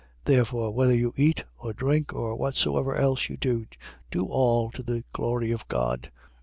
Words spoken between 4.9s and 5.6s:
glory